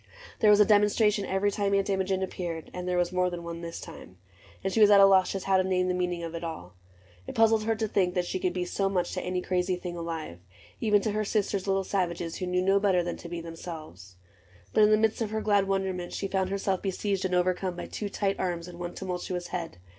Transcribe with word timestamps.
There 0.39 0.49
was 0.49 0.59
a 0.59 0.65
demonstration 0.65 1.25
every 1.27 1.51
time 1.51 1.75
Aunt 1.75 1.87
Imogen 1.87 2.23
appeared, 2.23 2.71
and 2.73 2.87
there 2.87 2.97
was 2.97 3.11
more 3.11 3.25
AUNT 3.25 3.35
IMOGEN 3.35 3.43
109 3.43 3.61
Than 3.61 3.61
one 3.61 3.69
this 3.69 3.79
time. 3.79 4.17
And 4.63 4.73
she 4.73 4.81
was 4.81 4.89
at 4.89 4.99
a 4.99 5.05
loss 5.05 5.31
Just 5.31 5.45
how 5.45 5.57
to 5.57 5.63
name 5.63 5.89
the 5.89 5.93
meaning 5.93 6.23
of 6.23 6.33
it 6.33 6.43
all: 6.43 6.73
It 7.27 7.35
puzzled 7.35 7.65
her 7.65 7.75
to 7.75 7.87
think 7.87 8.15
that 8.15 8.25
she 8.25 8.39
could 8.39 8.51
be 8.51 8.65
So 8.65 8.89
much 8.89 9.13
to 9.13 9.21
any 9.21 9.43
crazy 9.43 9.75
things 9.75 9.99
alive— 9.99 10.39
Even 10.81 11.01
to 11.03 11.11
her 11.11 11.23
sister's 11.23 11.67
little 11.67 11.83
savages 11.83 12.37
Who 12.37 12.47
knew 12.47 12.63
no 12.63 12.79
better 12.79 13.03
than 13.03 13.17
to 13.17 13.29
be 13.29 13.41
themselves; 13.41 14.15
But 14.73 14.81
in 14.85 14.89
the 14.89 14.97
midst 14.97 15.21
of 15.21 15.29
her 15.29 15.39
glad 15.41 15.67
wonderment 15.67 16.13
She 16.13 16.27
found 16.27 16.49
herself 16.49 16.81
besieged 16.81 17.27
«nd 17.29 17.35
overcome 17.35 17.75
By 17.75 17.85
two 17.85 18.09
tight 18.09 18.39
arms 18.39 18.67
and 18.67 18.79
one 18.79 18.95
tumultuous 18.95 19.49
head. 19.49 19.77